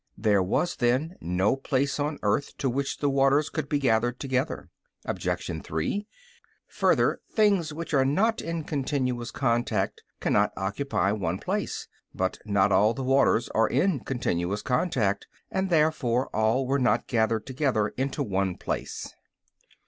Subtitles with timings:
[0.17, 4.19] There was then no place on the earth to which the waters could be gathered
[4.19, 4.71] together.
[5.05, 5.61] Obj.
[5.63, 6.07] 3:
[6.69, 11.87] Further, things which are not in continuous contact cannot occupy one place.
[12.15, 17.45] But not all the waters are in continuous contact, and therefore all were not gathered
[17.45, 19.13] together into one place.